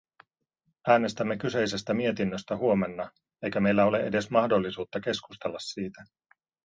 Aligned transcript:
Äänestämme 0.87 1.37
kyseisestä 1.37 1.93
mietinnöstä 1.93 2.57
huomenna, 2.57 3.11
eikä 3.41 3.59
meillä 3.59 3.85
ole 3.85 3.99
edes 3.99 4.29
mahdollisuutta 4.29 4.99
keskustella 4.99 5.59
siitä. 5.59 6.03